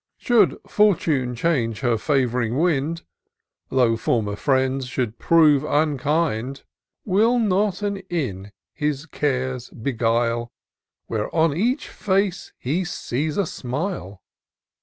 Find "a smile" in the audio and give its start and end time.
13.37-14.23